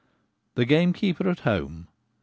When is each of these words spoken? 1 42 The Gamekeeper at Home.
1 0.55 0.55
42 0.55 0.55
The 0.55 0.65
Gamekeeper 0.65 1.29
at 1.29 1.39
Home. 1.41 1.87